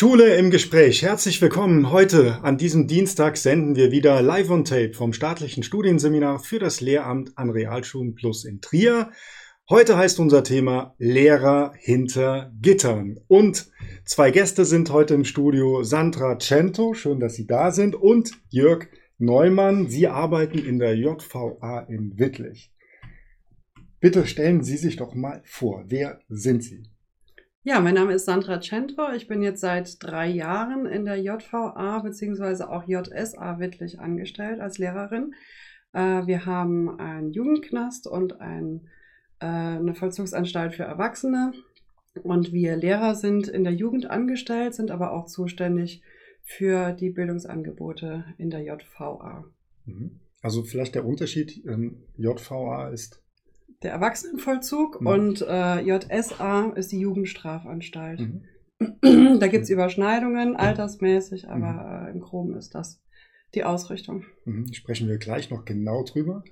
Schule 0.00 0.36
im 0.36 0.52
Gespräch. 0.52 1.02
Herzlich 1.02 1.42
willkommen. 1.42 1.90
Heute 1.90 2.38
an 2.44 2.56
diesem 2.56 2.86
Dienstag 2.86 3.36
senden 3.36 3.74
wir 3.74 3.90
wieder 3.90 4.22
live 4.22 4.48
on 4.48 4.64
tape 4.64 4.92
vom 4.92 5.12
staatlichen 5.12 5.64
Studienseminar 5.64 6.38
für 6.38 6.60
das 6.60 6.80
Lehramt 6.80 7.36
an 7.36 7.50
Realschulen 7.50 8.14
Plus 8.14 8.44
in 8.44 8.60
Trier. 8.60 9.10
Heute 9.68 9.96
heißt 9.96 10.20
unser 10.20 10.44
Thema 10.44 10.94
Lehrer 10.98 11.72
hinter 11.78 12.52
Gittern. 12.62 13.18
Und 13.26 13.72
zwei 14.04 14.30
Gäste 14.30 14.64
sind 14.64 14.92
heute 14.92 15.14
im 15.14 15.24
Studio. 15.24 15.82
Sandra 15.82 16.38
Cento, 16.38 16.94
schön, 16.94 17.18
dass 17.18 17.34
Sie 17.34 17.48
da 17.48 17.72
sind, 17.72 17.96
und 17.96 18.30
Jörg 18.50 18.86
Neumann. 19.18 19.88
Sie 19.88 20.06
arbeiten 20.06 20.58
in 20.58 20.78
der 20.78 20.94
JVA 20.96 21.86
in 21.88 22.16
Wittlich. 22.20 22.70
Bitte 23.98 24.28
stellen 24.28 24.62
Sie 24.62 24.76
sich 24.76 24.94
doch 24.94 25.16
mal 25.16 25.42
vor. 25.44 25.86
Wer 25.88 26.20
sind 26.28 26.62
Sie? 26.62 26.84
Ja, 27.64 27.80
mein 27.80 27.94
Name 27.94 28.14
ist 28.14 28.24
Sandra 28.24 28.60
Cento. 28.60 29.12
Ich 29.12 29.26
bin 29.26 29.42
jetzt 29.42 29.60
seit 29.60 30.02
drei 30.02 30.28
Jahren 30.28 30.86
in 30.86 31.04
der 31.04 31.20
JVA 31.20 31.98
bzw. 31.98 32.64
auch 32.64 32.84
JSA 32.86 33.58
Wittlich 33.58 33.98
angestellt 33.98 34.60
als 34.60 34.78
Lehrerin. 34.78 35.34
Äh, 35.92 36.26
wir 36.26 36.46
haben 36.46 37.00
einen 37.00 37.32
Jugendknast 37.32 38.06
und 38.06 38.34
äh, 38.40 38.78
eine 39.40 39.94
Vollzugsanstalt 39.94 40.74
für 40.74 40.84
Erwachsene. 40.84 41.52
Und 42.22 42.52
wir 42.52 42.76
Lehrer 42.76 43.14
sind 43.14 43.48
in 43.48 43.64
der 43.64 43.74
Jugend 43.74 44.08
angestellt, 44.08 44.74
sind 44.74 44.90
aber 44.90 45.12
auch 45.12 45.26
zuständig 45.26 46.02
für 46.42 46.92
die 46.92 47.10
Bildungsangebote 47.10 48.24
in 48.38 48.50
der 48.50 48.62
JVA. 48.62 49.44
Mhm. 49.84 50.20
Also 50.40 50.62
vielleicht 50.62 50.94
der 50.94 51.04
Unterschied, 51.04 51.64
ähm, 51.66 52.04
JVA 52.16 52.88
ist 52.88 53.20
der 53.82 53.92
Erwachsenenvollzug 53.92 55.00
mhm. 55.00 55.06
und 55.06 55.46
äh, 55.48 55.80
JSA 55.80 56.72
ist 56.74 56.92
die 56.92 57.00
Jugendstrafanstalt. 57.00 58.20
Mhm. 58.20 58.44
da 59.40 59.46
gibt 59.48 59.64
es 59.64 59.70
Überschneidungen, 59.70 60.56
altersmäßig, 60.56 61.48
aber 61.48 62.02
mhm. 62.02 62.06
äh, 62.06 62.10
im 62.10 62.20
Groben 62.20 62.56
ist 62.56 62.74
das 62.74 63.00
die 63.54 63.64
Ausrichtung. 63.64 64.24
Mhm. 64.44 64.72
Sprechen 64.72 65.08
wir 65.08 65.18
gleich 65.18 65.50
noch 65.50 65.64
genau 65.64 66.04
drüber. 66.04 66.44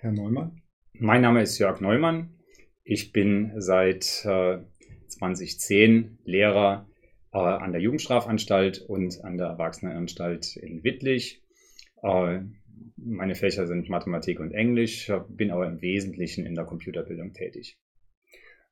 Herr 0.00 0.12
Neumann. 0.12 0.62
Mein 0.92 1.22
Name 1.22 1.42
ist 1.42 1.58
Jörg 1.58 1.80
Neumann. 1.80 2.34
Ich 2.84 3.12
bin 3.12 3.52
seit 3.58 4.24
äh, 4.24 4.58
2010 5.08 6.18
Lehrer 6.24 6.88
äh, 7.32 7.38
an 7.38 7.72
der 7.72 7.80
Jugendstrafanstalt 7.80 8.80
und 8.80 9.24
an 9.24 9.36
der 9.36 9.48
Erwachsenenanstalt 9.48 10.56
in 10.56 10.84
Wittlich. 10.84 11.42
Äh, 12.02 12.40
meine 12.96 13.34
Fächer 13.34 13.66
sind 13.66 13.88
Mathematik 13.88 14.40
und 14.40 14.52
Englisch, 14.52 15.10
bin 15.28 15.50
aber 15.50 15.66
im 15.66 15.80
Wesentlichen 15.80 16.46
in 16.46 16.54
der 16.54 16.64
Computerbildung 16.64 17.32
tätig. 17.32 17.78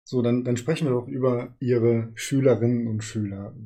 So, 0.08 0.22
dann, 0.22 0.44
dann 0.44 0.56
sprechen 0.56 0.86
wir 0.86 0.92
doch 0.92 1.08
über 1.08 1.56
Ihre 1.58 2.12
Schülerinnen 2.14 2.86
und 2.86 3.02
Schüler. 3.02 3.56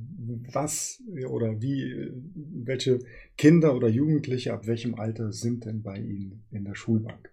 Was 0.53 1.03
oder 1.29 1.61
wie, 1.61 2.11
welche 2.35 3.01
Kinder 3.37 3.75
oder 3.77 3.89
Jugendliche 3.89 4.55
ab 4.55 4.67
welchem 4.67 4.95
Alter 4.95 5.33
sind 5.33 5.67
denn 5.67 5.83
bei 5.83 5.97
Ihnen 5.99 6.45
in 6.51 6.65
der 6.65 6.75
Schulbank? 6.75 7.31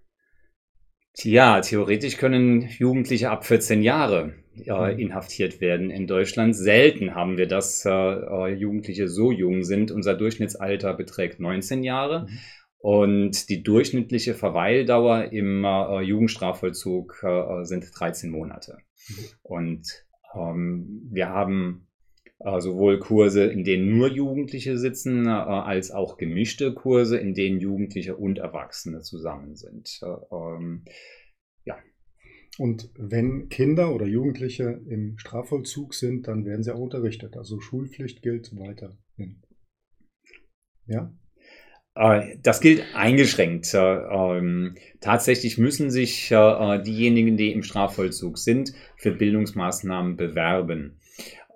Ja, 1.24 1.62
theoretisch 1.62 2.18
können 2.18 2.68
Jugendliche 2.68 3.30
ab 3.32 3.46
14 3.46 3.82
Jahre 3.82 4.34
äh, 4.66 4.94
mhm. 4.94 5.00
inhaftiert 5.00 5.62
werden 5.62 5.90
in 5.90 6.06
Deutschland. 6.06 6.56
Selten 6.56 7.16
haben 7.16 7.38
wir, 7.38 7.48
dass 7.48 7.86
äh, 7.86 7.90
äh, 7.90 8.54
Jugendliche 8.54 9.08
so 9.08 9.32
jung 9.32 9.64
sind. 9.64 9.90
Unser 9.90 10.16
Durchschnittsalter 10.16 10.94
beträgt 10.94 11.40
19 11.40 11.84
Jahre. 11.84 12.28
Mhm. 12.30 12.40
Und 12.80 13.50
die 13.50 13.64
durchschnittliche 13.64 14.34
Verweildauer 14.34 15.32
im 15.32 15.66
äh, 15.66 16.02
Jugendstrafvollzug 16.02 17.24
äh, 17.24 17.64
sind 17.64 17.88
13 17.94 18.30
Monate. 18.30 18.78
Mhm. 19.10 19.26
Und 19.42 20.06
ähm, 20.36 21.08
wir 21.12 21.30
haben 21.30 21.88
äh, 22.40 22.62
sowohl 22.62 23.00
Kurse, 23.00 23.46
in 23.46 23.64
denen 23.64 23.98
nur 23.98 24.10
Jugendliche 24.10 24.78
sitzen, 24.78 25.26
äh, 25.26 25.30
als 25.30 25.92
auch 25.92 26.18
gemischte 26.18 26.74
Kurse, 26.74 27.18
in 27.18 27.34
denen 27.34 27.60
Jugendliche 27.60 28.16
und 28.16 28.38
Erwachsene 28.38 29.02
zusammen 29.02 29.56
sind. 29.56 30.00
Äh, 30.04 30.36
ähm, 30.36 30.86
ja. 31.66 31.78
Und 32.60 32.92
wenn 32.96 33.50
Kinder 33.50 33.94
oder 33.94 34.06
Jugendliche 34.06 34.82
im 34.88 35.18
Strafvollzug 35.18 35.94
sind, 35.94 36.28
dann 36.28 36.46
werden 36.46 36.64
sie 36.64 36.74
auch 36.74 36.80
unterrichtet. 36.80 37.38
Also 37.38 37.60
Schulpflicht 37.60 38.22
gilt 38.22 38.56
weiterhin. 38.58 39.42
Ja? 40.86 41.12
Äh, 41.98 42.38
das 42.44 42.62
gilt 42.62 42.84
eingeschränkt. 42.96 43.74
Ähm, 43.74 44.76
tatsächlich 45.02 45.58
müssen 45.58 45.90
sich 45.90 46.32
äh, 46.32 46.82
diejenigen, 46.82 47.38
die 47.38 47.52
im 47.52 47.64
Strafvollzug 47.64 48.38
sind, 48.38 48.74
für 48.98 49.12
Bildungsmaßnahmen 49.12 50.16
bewerben. 50.16 51.00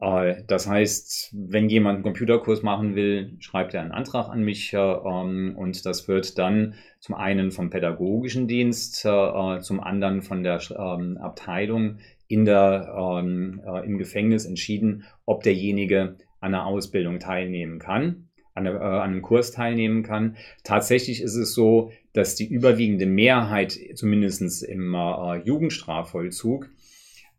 Äh, 0.01 0.43
das 0.47 0.67
heißt, 0.67 1.35
wenn 1.37 1.69
jemand 1.69 1.97
einen 1.97 2.03
Computerkurs 2.03 2.63
machen 2.63 2.95
will, 2.95 3.35
schreibt 3.39 3.75
er 3.75 3.81
einen 3.81 3.91
Antrag 3.91 4.29
an 4.29 4.41
mich 4.41 4.73
ähm, 4.73 5.55
und 5.55 5.85
das 5.85 6.07
wird 6.07 6.37
dann 6.39 6.73
zum 6.99 7.15
einen 7.15 7.51
vom 7.51 7.69
pädagogischen 7.69 8.47
Dienst, 8.47 8.95
zum 8.95 9.79
anderen 9.79 10.21
von 10.21 10.43
der 10.43 10.59
ähm, 10.71 11.17
Abteilung 11.17 11.97
in 12.27 12.45
der, 12.45 13.81
im 13.83 13.97
Gefängnis 13.97 14.45
entschieden, 14.45 15.03
ob 15.25 15.43
derjenige 15.43 16.15
an 16.39 16.53
einer 16.53 16.65
Ausbildung 16.65 17.19
teilnehmen 17.19 17.79
kann 17.79 18.29
an, 18.53 18.65
äh, 18.65 18.69
an 18.69 19.01
einem 19.01 19.21
Kurs 19.21 19.51
teilnehmen 19.51 20.03
kann. 20.03 20.35
Tatsächlich 20.63 21.21
ist 21.21 21.35
es 21.35 21.53
so, 21.53 21.91
dass 22.13 22.35
die 22.35 22.47
überwiegende 22.47 23.05
Mehrheit, 23.05 23.77
zumindest 23.95 24.63
im 24.63 24.93
äh, 24.93 25.37
Jugendstrafvollzug, 25.43 26.69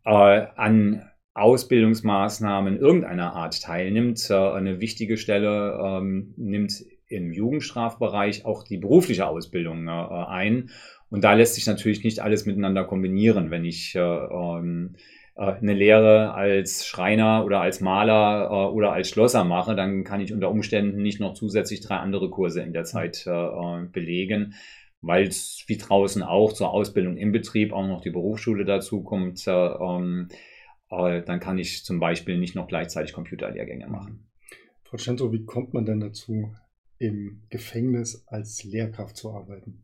äh, 0.05 0.09
an 0.09 1.03
Ausbildungsmaßnahmen 1.35 2.77
irgendeiner 2.77 3.33
Art 3.33 3.61
teilnimmt. 3.61 4.29
Äh, 4.29 4.33
eine 4.33 4.79
wichtige 4.79 5.17
Stelle 5.17 5.79
ähm, 5.83 6.33
nimmt 6.37 6.83
im 7.07 7.31
Jugendstrafbereich 7.31 8.45
auch 8.45 8.63
die 8.63 8.77
berufliche 8.77 9.27
Ausbildung 9.27 9.87
äh, 9.87 9.91
ein. 9.91 10.69
Und 11.09 11.23
da 11.23 11.33
lässt 11.33 11.55
sich 11.55 11.67
natürlich 11.67 12.03
nicht 12.03 12.21
alles 12.21 12.45
miteinander 12.45 12.85
kombinieren. 12.85 13.51
Wenn 13.51 13.65
ich 13.65 13.93
äh, 13.95 13.99
ähm, 13.99 14.95
äh, 14.95 14.99
eine 15.35 15.73
Lehre 15.73 16.33
als 16.33 16.85
Schreiner 16.85 17.43
oder 17.43 17.61
als 17.61 17.81
Maler 17.81 18.49
äh, 18.51 18.73
oder 18.73 18.93
als 18.93 19.09
Schlosser 19.09 19.43
mache, 19.43 19.75
dann 19.75 20.03
kann 20.03 20.21
ich 20.21 20.33
unter 20.33 20.51
Umständen 20.51 21.01
nicht 21.01 21.19
noch 21.19 21.33
zusätzlich 21.33 21.81
drei 21.81 21.95
andere 21.97 22.29
Kurse 22.29 22.61
in 22.61 22.73
der 22.73 22.83
Zeit 22.83 23.25
äh, 23.25 23.85
belegen, 23.91 24.53
weil 25.01 25.27
es 25.27 25.63
wie 25.67 25.77
draußen 25.77 26.21
auch 26.21 26.53
zur 26.53 26.71
Ausbildung 26.71 27.17
im 27.17 27.31
Betrieb 27.31 27.73
auch 27.73 27.87
noch 27.87 28.01
die 28.01 28.11
Berufsschule 28.11 28.65
dazu 28.65 29.03
kommt. 29.03 29.43
Ähm, 29.47 30.29
dann 30.89 31.39
kann 31.39 31.57
ich 31.57 31.83
zum 31.83 31.99
Beispiel 31.99 32.37
nicht 32.37 32.53
noch 32.53 32.67
gleichzeitig 32.67 33.13
Computerlehrgänge 33.13 33.87
machen. 33.87 34.29
Frau 34.83 34.97
Cento, 34.97 35.33
wie 35.33 35.43
kommt 35.43 35.73
man 35.73 35.85
denn 35.85 35.99
dazu, 35.99 36.53
im 36.99 37.41
Gefängnis 37.49 38.27
als 38.27 38.63
Lehrkraft 38.63 39.17
zu 39.17 39.31
arbeiten? 39.31 39.83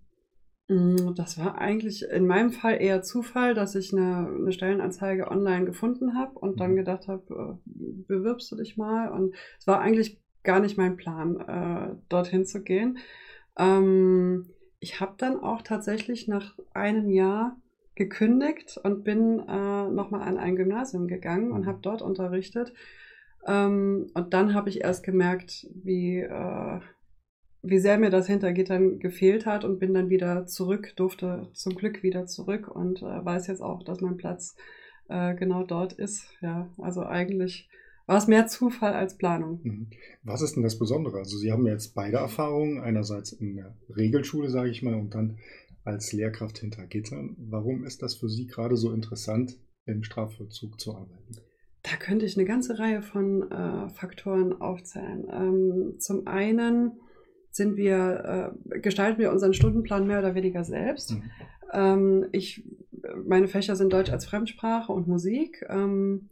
Mm, 0.69 1.15
das 1.15 1.37
war 1.39 1.57
eigentlich 1.57 2.03
in 2.03 2.27
meinem 2.27 2.51
Fall 2.51 2.79
eher 2.79 3.01
Zufall, 3.01 3.55
dass 3.55 3.75
ich 3.75 3.91
eine, 3.91 4.27
eine 4.27 4.51
Stellenanzeige 4.51 5.29
online 5.29 5.65
gefunden 5.65 6.15
habe 6.15 6.37
und 6.37 6.59
dann 6.59 6.71
mhm. 6.71 6.75
gedacht 6.77 7.07
habe, 7.07 7.59
äh, 7.65 7.71
bewirbst 8.07 8.51
du 8.51 8.55
dich 8.55 8.77
mal. 8.77 9.09
Und 9.09 9.35
es 9.59 9.65
war 9.67 9.81
eigentlich 9.81 10.21
gar 10.43 10.59
nicht 10.59 10.77
mein 10.77 10.95
Plan, 10.95 11.39
äh, 11.39 11.95
dorthin 12.07 12.45
zu 12.45 12.61
gehen. 12.61 12.99
Ähm, 13.57 14.45
ich 14.79 15.01
habe 15.01 15.15
dann 15.17 15.39
auch 15.39 15.63
tatsächlich 15.63 16.27
nach 16.27 16.57
einem 16.73 17.09
Jahr 17.09 17.57
gekündigt 17.95 18.79
und 18.81 19.03
bin 19.03 19.39
äh, 19.39 19.89
nochmal 19.89 20.21
an 20.21 20.37
ein 20.37 20.55
Gymnasium 20.55 21.07
gegangen 21.07 21.51
und 21.51 21.61
mhm. 21.61 21.65
habe 21.65 21.79
dort 21.81 22.03
unterrichtet. 22.03 22.73
Ähm, 23.47 24.11
und 24.13 24.33
dann 24.35 24.53
habe 24.53 24.69
ich 24.69 24.81
erst 24.81 25.03
gemerkt, 25.03 25.67
wie, 25.73 26.19
äh, 26.19 26.79
wie 27.61 27.79
sehr 27.79 27.97
mir 27.97 28.09
das 28.09 28.27
hinter 28.27 28.53
Gittern 28.53 28.99
gefehlt 28.99 29.45
hat 29.45 29.65
und 29.65 29.79
bin 29.79 29.93
dann 29.93 30.09
wieder 30.09 30.45
zurück, 30.45 30.93
durfte 30.95 31.49
zum 31.53 31.75
Glück 31.75 32.03
wieder 32.03 32.25
zurück 32.25 32.69
und 32.69 33.01
äh, 33.01 33.25
weiß 33.25 33.47
jetzt 33.47 33.61
auch, 33.61 33.83
dass 33.83 34.01
mein 34.01 34.17
Platz 34.17 34.55
äh, 35.09 35.35
genau 35.35 35.63
dort 35.63 35.93
ist. 35.93 36.27
Ja, 36.41 36.73
also 36.77 37.03
eigentlich 37.03 37.69
war 38.05 38.17
es 38.17 38.27
mehr 38.27 38.47
Zufall 38.47 38.93
als 38.93 39.17
Planung. 39.17 39.59
Mhm. 39.63 39.87
Was 40.23 40.41
ist 40.41 40.55
denn 40.55 40.63
das 40.63 40.79
Besondere? 40.79 41.17
Also 41.17 41.37
Sie 41.37 41.51
haben 41.51 41.67
jetzt 41.67 41.93
beide 41.93 42.17
Erfahrungen, 42.17 42.79
einerseits 42.79 43.33
in 43.33 43.55
der 43.55 43.77
Regelschule, 43.95 44.49
sage 44.49 44.69
ich 44.69 44.81
mal, 44.81 44.95
und 44.95 45.13
dann 45.13 45.37
als 45.83 46.13
Lehrkraft 46.13 46.59
hinter 46.59 46.85
Gittern. 46.87 47.35
Warum 47.37 47.83
ist 47.83 48.01
das 48.01 48.15
für 48.15 48.29
Sie 48.29 48.47
gerade 48.47 48.77
so 48.77 48.91
interessant, 48.93 49.57
im 49.85 50.03
Strafvollzug 50.03 50.79
zu 50.79 50.95
arbeiten? 50.95 51.37
Da 51.83 51.95
könnte 51.97 52.25
ich 52.25 52.37
eine 52.37 52.45
ganze 52.45 52.79
Reihe 52.79 53.01
von 53.01 53.49
äh, 53.51 53.89
Faktoren 53.89 54.59
aufzählen. 54.59 55.27
Ähm, 55.31 55.95
zum 55.99 56.27
einen 56.27 56.99
sind 57.51 57.77
wir, 57.77 58.53
äh, 58.73 58.79
gestalten 58.79 59.19
wir 59.19 59.31
unseren 59.31 59.53
Stundenplan 59.53 60.07
mehr 60.07 60.19
oder 60.19 60.35
weniger 60.35 60.63
selbst. 60.63 61.13
Mhm. 61.13 61.23
Ähm, 61.71 62.25
ich, 62.31 62.63
meine 63.25 63.47
Fächer 63.47 63.75
sind 63.75 63.93
Deutsch 63.93 64.11
als 64.11 64.25
Fremdsprache 64.25 64.91
und 64.91 65.07
Musik. 65.07 65.65
Ähm, 65.69 66.29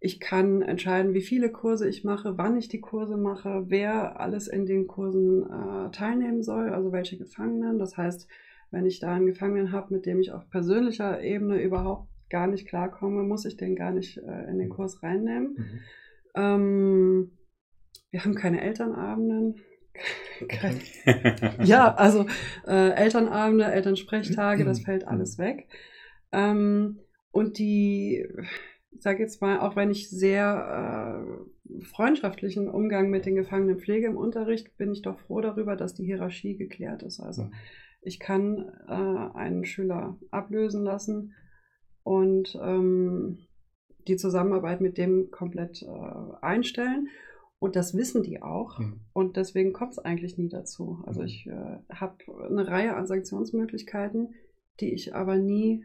ich 0.00 0.20
kann 0.20 0.62
entscheiden, 0.62 1.14
wie 1.14 1.22
viele 1.22 1.50
Kurse 1.50 1.88
ich 1.88 2.04
mache, 2.04 2.36
wann 2.36 2.56
ich 2.56 2.68
die 2.68 2.80
Kurse 2.80 3.16
mache, 3.16 3.64
wer 3.68 4.20
alles 4.20 4.46
in 4.46 4.66
den 4.66 4.86
Kursen 4.86 5.42
äh, 5.44 5.90
teilnehmen 5.90 6.42
soll, 6.42 6.70
also 6.70 6.92
welche 6.92 7.16
Gefangenen. 7.16 7.78
Das 7.78 7.96
heißt, 7.96 8.28
wenn 8.70 8.86
ich 8.86 9.00
da 9.00 9.14
einen 9.14 9.26
Gefangenen 9.26 9.72
habe, 9.72 9.94
mit 9.94 10.06
dem 10.06 10.20
ich 10.20 10.32
auf 10.32 10.48
persönlicher 10.50 11.22
Ebene 11.22 11.62
überhaupt 11.62 12.08
gar 12.28 12.46
nicht 12.46 12.68
klarkomme, 12.68 13.22
muss 13.22 13.44
ich 13.44 13.56
den 13.56 13.74
gar 13.76 13.92
nicht 13.92 14.18
äh, 14.18 14.50
in 14.50 14.58
den 14.58 14.68
Kurs 14.68 15.02
reinnehmen. 15.02 15.54
Mhm. 15.56 15.80
Ähm, 16.34 17.30
wir 18.10 18.24
haben 18.24 18.34
keine 18.34 18.60
Elternabenden. 18.60 19.56
ja, 21.64 21.94
also 21.94 22.26
äh, 22.66 22.90
Elternabende, 22.90 23.64
Elternsprechtage, 23.64 24.64
das 24.64 24.80
fällt 24.80 25.06
alles 25.06 25.38
weg. 25.38 25.68
Ähm, 26.32 27.00
und 27.30 27.58
die, 27.58 28.26
ich 28.90 29.02
sage 29.02 29.22
jetzt 29.22 29.40
mal, 29.40 29.60
auch 29.60 29.76
wenn 29.76 29.90
ich 29.90 30.10
sehr 30.10 31.26
äh, 31.68 31.84
freundschaftlichen 31.84 32.68
Umgang 32.68 33.10
mit 33.10 33.26
den 33.26 33.34
Gefangenen 33.34 33.78
pflege 33.78 34.06
im 34.06 34.16
Unterricht, 34.16 34.76
bin 34.76 34.92
ich 34.92 35.02
doch 35.02 35.18
froh 35.20 35.40
darüber, 35.40 35.76
dass 35.76 35.94
die 35.94 36.04
Hierarchie 36.04 36.56
geklärt 36.56 37.02
ist. 37.02 37.20
Also 37.20 37.50
ich 38.02 38.20
kann 38.20 38.72
äh, 38.88 39.36
einen 39.36 39.64
Schüler 39.64 40.18
ablösen 40.30 40.84
lassen 40.84 41.34
und 42.02 42.56
ähm, 42.62 43.38
die 44.06 44.16
Zusammenarbeit 44.16 44.80
mit 44.80 44.96
dem 44.96 45.30
komplett 45.30 45.82
äh, 45.82 46.36
einstellen. 46.40 47.08
Und 47.66 47.74
das 47.74 47.96
wissen 47.96 48.22
die 48.22 48.42
auch. 48.42 48.78
Mhm. 48.78 49.00
Und 49.12 49.36
deswegen 49.36 49.72
kommt 49.72 49.90
es 49.90 49.98
eigentlich 49.98 50.38
nie 50.38 50.48
dazu. 50.48 51.02
Also 51.04 51.22
mhm. 51.22 51.26
ich 51.26 51.48
äh, 51.48 51.78
habe 51.92 52.14
eine 52.48 52.68
Reihe 52.68 52.94
an 52.94 53.08
Sanktionsmöglichkeiten, 53.08 54.34
die 54.78 54.94
ich 54.94 55.16
aber 55.16 55.34
nie 55.34 55.84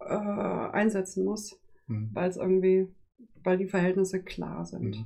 äh, 0.00 0.04
einsetzen 0.06 1.22
muss, 1.22 1.60
mhm. 1.86 2.08
weil 2.14 2.30
es 2.30 2.38
irgendwie, 2.38 2.88
weil 3.44 3.58
die 3.58 3.66
Verhältnisse 3.66 4.22
klar 4.22 4.64
sind. 4.64 5.00
Mhm. 5.00 5.04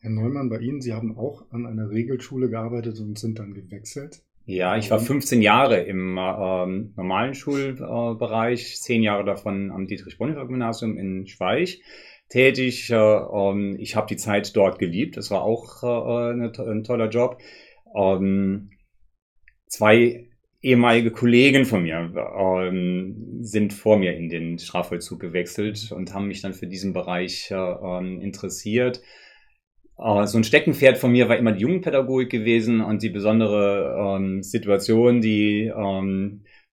Herr 0.00 0.10
Neumann, 0.10 0.50
bei 0.50 0.58
Ihnen, 0.58 0.82
Sie 0.82 0.92
haben 0.92 1.16
auch 1.16 1.50
an 1.50 1.64
einer 1.64 1.88
Regelschule 1.88 2.50
gearbeitet 2.50 3.00
und 3.00 3.18
sind 3.18 3.38
dann 3.38 3.54
gewechselt. 3.54 4.22
Ja, 4.44 4.76
ich 4.76 4.90
war 4.90 4.98
15 4.98 5.40
Jahre 5.40 5.84
im 5.84 6.18
ähm, 6.18 6.92
normalen 6.96 7.32
Schulbereich, 7.32 8.78
zehn 8.82 9.02
Jahre 9.02 9.24
davon 9.24 9.70
am 9.70 9.86
Dietrich-Bonhoeffer-Gymnasium 9.86 10.98
in 10.98 11.26
Schweich 11.26 11.80
tätig. 12.28 12.90
Äh, 12.90 12.96
ähm, 12.96 13.76
ich 13.78 13.96
habe 13.96 14.06
die 14.08 14.16
Zeit 14.16 14.56
dort 14.56 14.78
geliebt. 14.78 15.16
Es 15.16 15.30
war 15.30 15.42
auch 15.42 15.82
äh, 15.82 16.32
eine, 16.32 16.52
ein 16.58 16.84
toller 16.84 17.08
Job. 17.08 17.38
Ähm, 17.94 18.70
zwei 19.68 20.28
ehemalige 20.62 21.10
Kollegen 21.10 21.64
von 21.64 21.82
mir 21.82 22.12
ähm, 22.38 23.38
sind 23.42 23.72
vor 23.72 23.98
mir 23.98 24.16
in 24.16 24.28
den 24.28 24.58
Strafvollzug 24.58 25.20
gewechselt 25.20 25.92
und 25.92 26.12
haben 26.12 26.26
mich 26.26 26.42
dann 26.42 26.54
für 26.54 26.66
diesen 26.66 26.92
Bereich 26.92 27.50
äh, 27.50 28.22
interessiert. 28.22 29.02
So 29.98 30.36
ein 30.36 30.44
Steckenpferd 30.44 30.98
von 30.98 31.10
mir 31.10 31.30
war 31.30 31.38
immer 31.38 31.52
die 31.52 31.62
Jugendpädagogik 31.62 32.28
gewesen 32.28 32.82
und 32.82 33.02
die 33.02 33.08
besondere 33.08 34.42
Situation, 34.42 35.22
die 35.22 35.72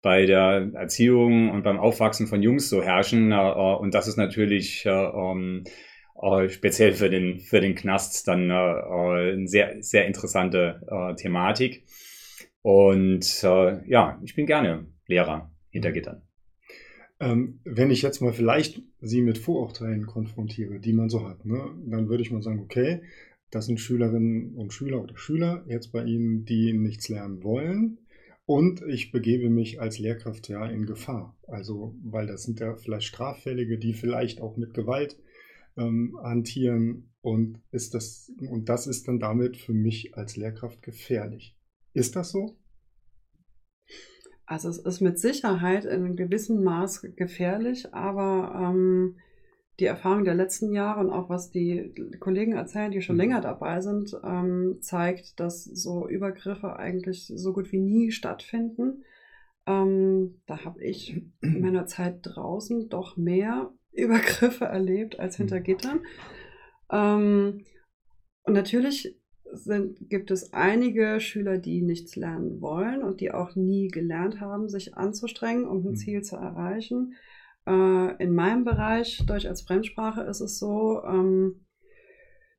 bei 0.01 0.25
der 0.25 0.71
Erziehung 0.74 1.51
und 1.51 1.63
beim 1.63 1.80
Aufwachsen 1.80 2.27
von 2.27 2.42
Jungs 2.42 2.69
so 2.69 2.81
herrschen. 2.81 3.31
Äh, 3.31 3.36
äh 3.36 3.75
und 3.75 3.94
das 3.94 4.07
ist 4.07 4.18
natürlich 4.18 4.86
äh, 4.86 4.89
ähm, 4.89 5.63
äh, 6.21 6.50
speziell 6.50 6.94
für 6.94 7.09
den, 7.09 7.39
für 7.39 7.62
den 7.62 7.75
Knast 7.75 8.27
dann 8.27 8.51
eine 8.51 9.48
sehr, 9.48 9.81
sehr 9.81 10.07
interessante 10.07 11.15
Thematik. 11.18 11.86
Und 12.62 13.42
ja, 13.42 14.21
ich 14.24 14.36
bin 14.36 14.45
gerne 14.45 14.86
Lehrer 15.07 15.51
hinter 15.71 15.92
Gittern. 15.92 16.21
Ähm, 17.21 17.59
wenn 17.63 17.92
ich 17.92 18.01
jetzt 18.01 18.19
mal 18.19 18.33
vielleicht 18.33 18.81
Sie 19.00 19.21
mit 19.21 19.38
Vorurteilen 19.38 20.07
konfrontiere, 20.07 20.80
die 20.80 20.94
man 20.94 21.09
so 21.09 21.27
hat, 21.27 21.45
ne, 21.45 21.71
dann 21.86 22.09
würde 22.09 22.24
ich 22.24 22.31
mal 22.31 22.42
sagen, 22.42 22.59
okay, 22.59 23.03
das 23.51 23.68
sind 23.68 23.80
Schülerinnen 23.80 24.56
und 24.56 24.74
Schüler 24.74 25.03
oder 25.03 25.15
Schüler 25.15 25.63
jetzt 25.68 25.92
bei 25.92 26.03
Ihnen, 26.03 26.45
die 26.45 26.74
nichts 26.74 27.09
lernen 27.09 27.44
wollen. 27.44 28.00
Und 28.51 28.81
ich 28.81 29.13
begebe 29.13 29.50
mich 29.50 29.80
als 29.80 29.98
Lehrkraft 29.98 30.50
ja 30.50 30.65
in 30.65 30.86
Gefahr. 30.86 31.38
Also, 31.48 31.95
weil 32.03 32.27
das 32.27 32.44
sind 32.44 32.59
ja 32.59 32.75
vielleicht 32.75 33.07
Straffällige, 33.07 33.77
die 33.77 33.94
vielleicht 33.94 34.42
auch 34.42 34.57
mit 34.57 34.74
Gewalt 34.74 35.18
ähm, 35.77 36.19
hantieren. 36.21 37.13
Und, 37.21 37.62
ist 37.71 37.94
das, 37.94 38.30
und 38.50 38.68
das 38.68 38.88
ist 38.88 39.07
dann 39.07 39.21
damit 39.21 39.56
für 39.56 39.71
mich 39.71 40.18
als 40.18 40.36
Lehrkraft 40.36 40.81
gefährlich. 40.81 41.56
Ist 41.94 42.18
das 42.18 42.31
so? 42.31 42.57
Also 44.45 44.68
es 44.68 44.80
ist 44.80 45.00
mit 45.00 45.18
Sicherheit 45.18 45.86
in 45.86 46.03
einem 46.03 46.18
gewissen 46.18 46.62
Maß 46.62 47.07
gefährlich, 47.15 47.94
aber 47.94 48.74
ähm, 48.74 49.15
die 49.80 49.86
Erfahrung 49.86 50.26
der 50.26 50.36
letzten 50.36 50.74
Jahre 50.74 51.00
und 51.00 51.10
auch 51.10 51.30
was 51.30 51.50
die 51.50 51.94
Kollegen 52.20 52.54
erzählen, 52.54 52.92
die 52.92 53.02
schon 53.02 53.16
mhm. 53.16 53.22
länger 53.22 53.42
dabei 53.42 53.82
sind, 53.82 54.16
ähm, 54.24 54.78
zeigt, 54.82 55.40
dass 55.40 55.64
so 55.64 56.08
Übergriffe 56.08 56.78
eigentlich 56.78 57.32
so 57.34 57.54
gut 57.54 57.72
wie 57.72 57.80
nie 57.80 58.12
stattfinden. 58.12 59.04
Ähm, 59.66 60.42
da 60.46 60.66
habe 60.66 60.84
ich 60.84 61.22
in 61.42 61.62
meiner 61.62 61.86
Zeit 61.86 62.20
draußen 62.24 62.90
doch 62.90 63.18
mehr 63.18 63.72
Übergriffe 63.92 64.66
erlebt 64.66 65.20
als 65.20 65.38
hinter 65.38 65.60
mhm. 65.60 65.64
Gittern. 65.64 66.00
Ähm, 66.92 67.66
und 68.44 68.54
natürlich 68.54 69.18
sind, 69.54 70.10
gibt 70.10 70.32
es 70.32 70.54
einige 70.54 71.20
Schüler, 71.20 71.58
die 71.58 71.82
nichts 71.82 72.16
lernen 72.16 72.62
wollen 72.62 73.04
und 73.04 73.20
die 73.20 73.32
auch 73.32 73.56
nie 73.56 73.90
gelernt 73.90 74.40
haben, 74.40 74.70
sich 74.70 74.96
anzustrengen, 74.96 75.66
um 75.66 75.80
ein 75.80 75.92
mhm. 75.92 75.96
Ziel 75.96 76.22
zu 76.22 76.38
erreichen. 76.38 77.16
Äh, 77.68 78.24
in 78.24 78.34
meinem 78.34 78.63
Bereich, 78.63 79.24
Deutsch 79.25 79.46
als 79.46 79.62
Fremdsprache, 79.62 80.22
ist 80.22 80.42
es 80.42 80.60
so, 80.60 81.04
ähm, 81.04 81.66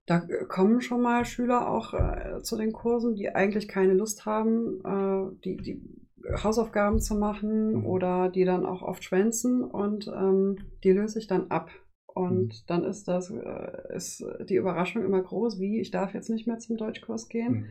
da 0.06 0.20
kommen 0.48 0.80
schon 0.80 1.00
mal 1.00 1.24
Schüler 1.24 1.68
auch 1.68 1.94
äh, 1.94 2.42
zu 2.42 2.56
den 2.56 2.72
Kursen, 2.72 3.14
die 3.14 3.30
eigentlich 3.34 3.68
keine 3.68 3.94
Lust 3.94 4.26
haben, 4.26 4.80
äh, 4.84 5.36
die, 5.44 5.56
die 5.56 6.02
Hausaufgaben 6.42 7.00
zu 7.00 7.14
machen 7.14 7.74
mhm. 7.74 7.86
oder 7.86 8.28
die 8.28 8.44
dann 8.44 8.66
auch 8.66 8.82
oft 8.82 9.04
schwänzen 9.04 9.64
und 9.64 10.08
ähm, 10.08 10.56
die 10.84 10.92
löse 10.92 11.18
ich 11.18 11.26
dann 11.26 11.50
ab. 11.50 11.70
Und 12.06 12.48
mhm. 12.48 12.66
dann 12.66 12.84
ist 12.84 13.08
das, 13.08 13.30
äh, 13.30 13.94
ist 13.94 14.24
die 14.48 14.56
Überraschung 14.56 15.04
immer 15.04 15.22
groß, 15.22 15.58
wie, 15.58 15.80
ich 15.80 15.90
darf 15.90 16.14
jetzt 16.14 16.30
nicht 16.30 16.46
mehr 16.46 16.58
zum 16.58 16.76
Deutschkurs 16.76 17.28
gehen. 17.28 17.52
Mhm. 17.52 17.66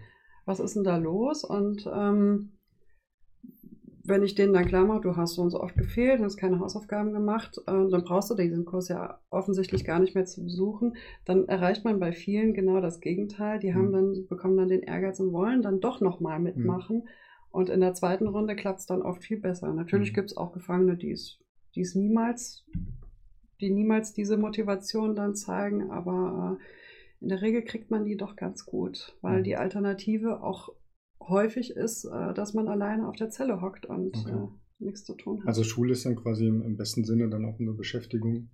Was 0.45 0.59
ist 0.59 0.75
denn 0.75 0.83
da 0.83 0.97
los? 0.97 1.43
Und 1.43 1.87
ähm, 1.93 2.53
wenn 4.03 4.23
ich 4.23 4.35
denen 4.35 4.53
dann 4.53 4.65
klar 4.65 4.85
mache, 4.85 5.01
du 5.01 5.15
hast 5.15 5.35
so 5.35 5.41
und 5.41 5.51
so 5.51 5.61
oft 5.61 5.75
gefehlt, 5.75 6.19
du 6.19 6.23
hast 6.23 6.37
keine 6.37 6.59
Hausaufgaben 6.59 7.13
gemacht, 7.13 7.57
äh, 7.67 7.71
dann 7.71 8.03
brauchst 8.03 8.29
du 8.29 8.35
diesen 8.35 8.65
Kurs 8.65 8.87
ja 8.87 9.19
offensichtlich 9.29 9.85
gar 9.85 9.99
nicht 9.99 10.15
mehr 10.15 10.25
zu 10.25 10.43
besuchen, 10.43 10.95
dann 11.25 11.47
erreicht 11.47 11.85
man 11.85 11.99
bei 11.99 12.11
vielen 12.11 12.53
genau 12.53 12.81
das 12.81 12.99
Gegenteil. 12.99 13.59
Die 13.59 13.73
haben 13.73 13.89
mhm. 13.89 13.93
dann, 13.93 14.27
bekommen 14.27 14.57
dann 14.57 14.69
den 14.69 14.81
Ehrgeiz 14.81 15.19
und 15.19 15.33
wollen 15.33 15.61
dann 15.61 15.79
doch 15.79 16.01
nochmal 16.01 16.39
mhm. 16.39 16.45
mitmachen. 16.45 16.97
Mhm. 16.97 17.09
Und 17.51 17.69
in 17.69 17.81
der 17.81 17.93
zweiten 17.93 18.27
Runde 18.27 18.55
klappt 18.55 18.79
es 18.79 18.85
dann 18.85 19.01
oft 19.01 19.23
viel 19.23 19.39
besser. 19.39 19.73
Natürlich 19.73 20.11
mhm. 20.11 20.15
gibt 20.15 20.31
es 20.31 20.37
auch 20.37 20.53
Gefangene, 20.53 20.95
die 20.97 21.11
es 21.11 21.95
niemals 21.95 22.65
die 23.61 23.69
niemals 23.69 24.13
diese 24.13 24.37
Motivation 24.37 25.15
dann 25.15 25.35
zeigen, 25.35 25.91
aber 25.91 26.57
äh, 26.59 27.23
in 27.23 27.29
der 27.29 27.41
Regel 27.41 27.63
kriegt 27.63 27.91
man 27.91 28.03
die 28.03 28.17
doch 28.17 28.35
ganz 28.35 28.65
gut, 28.65 29.15
weil 29.21 29.39
mhm. 29.39 29.43
die 29.43 29.55
Alternative 29.55 30.41
auch 30.41 30.69
häufig 31.27 31.71
ist, 31.71 32.05
äh, 32.05 32.33
dass 32.33 32.53
man 32.53 32.67
alleine 32.67 33.07
auf 33.07 33.15
der 33.15 33.29
Zelle 33.29 33.61
hockt 33.61 33.85
und 33.85 34.15
okay. 34.15 34.31
äh, 34.31 34.83
nichts 34.83 35.03
zu 35.03 35.15
tun 35.15 35.39
hat. 35.41 35.47
Also 35.47 35.63
Schule 35.63 35.93
ist 35.93 36.05
dann 36.05 36.15
quasi 36.15 36.47
im, 36.47 36.61
im, 36.61 36.77
besten 36.77 37.03
Sinne 37.03 37.29
dann 37.29 37.45
auch 37.45 37.59
eine 37.59 37.73
Beschäftigung 37.73 38.49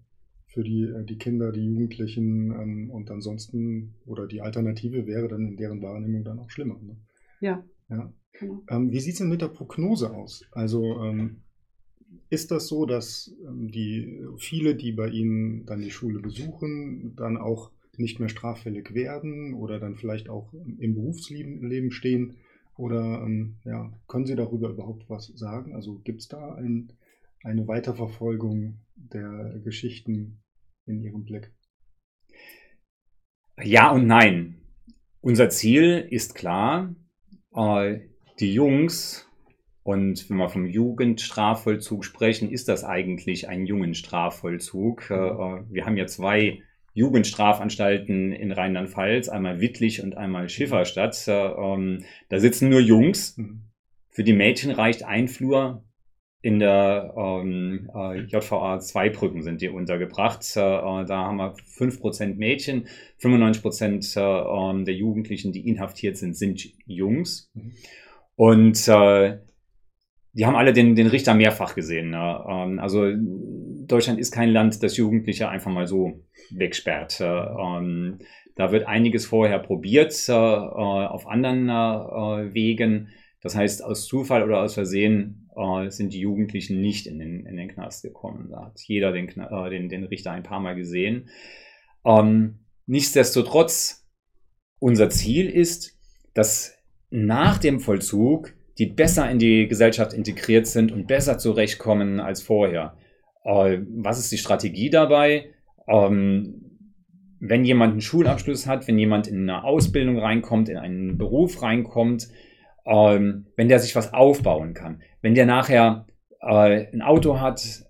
für 0.48 0.64
die, 0.64 0.84
äh, 0.84 1.04
die 1.04 1.18
Kinder, 1.18 1.52
die 1.52 1.66
Jugendlichen 1.66 2.52
ähm, 2.52 2.90
und 2.92 3.10
ansonsten, 3.12 3.96
oder 4.06 4.28
die 4.28 4.42
Alternative 4.42 5.06
wäre 5.06 5.28
dann 5.28 5.48
in 5.48 5.58
deren 5.58 5.82
Wahrnehmung 5.82 6.24
dann 6.24 6.40
auch 6.40 6.50
schlimmer. 6.50 6.80
Ne? 6.82 6.98
Ja. 7.42 7.64
ja. 7.90 8.14
Genau. 8.40 8.64
Ähm, 8.70 8.92
wie 8.92 9.00
sieht 9.00 9.14
es 9.14 9.20
denn 9.20 9.30
mit 9.30 9.42
der 9.42 9.48
Prognose 9.48 10.14
aus? 10.14 10.44
Also 10.52 11.02
ähm, 11.02 11.42
ist 12.30 12.52
das 12.52 12.68
so, 12.68 12.86
dass 12.86 13.34
ähm, 13.46 13.72
die 13.72 14.20
viele, 14.38 14.76
die 14.76 14.92
bei 14.92 15.10
Ihnen 15.10 15.66
dann 15.66 15.82
die 15.82 15.92
Schule 15.92 16.20
besuchen, 16.20 17.16
dann 17.16 17.38
auch 17.38 17.72
nicht 17.98 18.20
mehr 18.20 18.30
straffällig 18.30 18.94
werden 18.94 19.56
oder 19.56 19.80
dann 19.80 19.96
vielleicht 19.96 20.30
auch 20.30 20.54
im 20.54 20.94
Berufsleben 20.94 21.92
stehen? 21.92 22.36
Oder 22.78 23.24
ähm, 23.24 23.58
ja, 23.66 23.92
können 24.08 24.26
Sie 24.26 24.36
darüber 24.36 24.70
überhaupt 24.70 25.10
was 25.10 25.28
sagen? 25.36 25.74
Also 25.74 26.00
gibt 26.00 26.22
es 26.22 26.28
da 26.28 26.56
ein, 26.56 26.94
eine 27.44 27.68
Weiterverfolgung 27.68 28.80
der 28.96 29.60
Geschichten 29.64 30.44
in 30.86 31.02
Ihrem 31.02 31.26
Blick? 31.26 31.52
Ja 33.62 33.92
und 33.92 34.06
nein. 34.06 34.62
Unser 35.22 35.50
Ziel 35.50 36.08
ist 36.10 36.36
klar, 36.36 36.96
äh, 37.54 38.00
die 38.40 38.54
Jungs 38.54 39.28
und 39.88 40.30
wenn 40.30 40.38
wir 40.38 40.50
vom 40.50 40.66
Jugendstrafvollzug 40.66 42.04
sprechen, 42.04 42.52
ist 42.52 42.68
das 42.68 42.84
eigentlich 42.84 43.48
ein 43.48 43.66
Jugendstrafvollzug. 43.66 45.10
Äh, 45.10 45.14
äh, 45.14 45.64
wir 45.70 45.86
haben 45.86 45.96
ja 45.96 46.06
zwei 46.08 46.62
Jugendstrafanstalten 46.98 48.32
in 48.32 48.52
Rheinland-Pfalz, 48.52 49.30
einmal 49.30 49.62
Wittlich 49.62 50.02
und 50.02 50.18
einmal 50.18 50.50
Schifferstadt. 50.50 51.28
Äh, 51.28 51.32
ähm, 51.32 52.04
da 52.30 52.40
sitzen 52.40 52.70
nur 52.70 52.80
Jungs. 52.80 53.38
Mhm. 53.38 53.62
Für 54.10 54.24
die 54.24 54.34
Mädchen 54.34 54.72
reicht 54.72 55.04
ein 55.04 55.28
Flur. 55.28 55.84
In 56.42 56.60
der 56.60 57.14
ähm, 57.16 57.90
JVA 58.28 58.80
Zweibrücken 58.80 59.44
sind 59.44 59.62
die 59.62 59.70
untergebracht. 59.70 60.56
da 60.56 61.08
haben 61.08 61.38
wir 61.38 61.56
5% 61.56 62.36
Mädchen, 62.36 62.88
95% 63.20 64.18
ähm, 64.18 64.86
der 64.86 64.94
Jugendlichen, 64.94 65.52
die 65.52 65.68
inhaftiert 65.68 66.16
sind, 66.16 66.38
sind 66.38 66.64
Jungs. 66.86 67.52
Mhm. 67.54 67.74
Und 68.36 68.88
die 70.38 70.46
haben 70.46 70.56
alle 70.56 70.72
den, 70.72 70.96
den 70.96 71.08
Richter 71.08 71.34
mehrfach 71.34 71.74
gesehen. 71.74 72.12
Ne? 72.12 72.46
Ähm, 72.48 72.80
also 72.80 73.06
Deutschland 73.88 74.20
ist 74.20 74.32
kein 74.32 74.50
Land, 74.50 74.84
das 74.84 74.98
Jugendliche 74.98 75.50
einfach 75.50 75.72
mal 75.72 75.88
so 75.88 76.24
wegsperrt. 76.52 77.20
Ähm, 77.22 78.20
da 78.56 78.72
wird 78.72 78.88
einiges 78.88 79.26
vorher 79.26 79.60
probiert 79.60 80.14
äh, 80.28 80.32
auf 80.32 81.28
anderen 81.28 81.70
äh, 81.70 82.54
Wegen. 82.54 83.10
Das 83.42 83.56
heißt, 83.56 83.84
aus 83.84 84.08
Zufall 84.08 84.44
oder 84.44 84.62
aus 84.62 84.74
Versehen 84.74 85.50
äh, 85.56 85.90
sind 85.90 86.14
die 86.14 86.20
Jugendlichen 86.20 86.82
nicht 86.82 87.08
in 87.08 87.20
den, 87.20 87.46
in 87.46 87.56
den 87.56 87.70
Knast 87.70 88.02
gekommen. 88.02 88.50
Da 88.50 88.66
hat 88.66 88.80
jeder 88.82 89.12
den, 89.12 89.30
äh, 89.30 89.70
den, 89.70 89.90
den 89.90 90.04
Richter 90.06 90.32
ein 90.32 90.44
paar 90.44 90.60
Mal 90.60 90.76
gesehen. 90.76 91.30
Ähm, 92.04 92.60
nichtsdestotrotz, 92.88 94.08
unser 94.80 95.10
Ziel 95.10 95.50
ist, 95.50 95.98
dass 96.34 96.78
nach 97.10 97.58
dem 97.58 97.80
Vollzug 97.80 98.54
die 98.78 98.86
besser 98.86 99.30
in 99.30 99.40
die 99.40 99.68
Gesellschaft 99.68 100.14
integriert 100.14 100.68
sind 100.68 100.92
und 100.92 101.08
besser 101.08 101.38
zurechtkommen 101.38 102.20
als 102.20 102.42
vorher. 102.42 102.96
Äh, 103.48 103.80
was 103.96 104.20
ist 104.20 104.32
die 104.32 104.38
Strategie 104.38 104.90
dabei? 104.90 105.48
Ähm, 105.88 106.68
wenn 107.40 107.64
jemand 107.64 107.94
einen 107.94 108.02
Schulabschluss 108.02 108.68
hat, 108.68 108.88
wenn 108.88 109.00
jemand 109.00 109.28
in 109.28 109.50
eine 109.50 109.64
Ausbildung 109.64 110.20
reinkommt, 110.20 110.70
in 110.70 110.78
einen 110.78 111.18
Beruf 111.18 111.62
reinkommt, 111.62 112.28
ähm, 112.86 113.48
wenn 113.56 113.70
der 113.70 113.80
sich 113.80 113.96
was 113.96 114.14
aufbauen 114.14 114.74
kann, 114.74 115.02
wenn 115.22 115.34
der 115.34 115.46
nachher 115.46 116.08
äh, 116.42 116.88
ein 116.92 117.02
Auto 117.02 117.40
hat, 117.40 117.86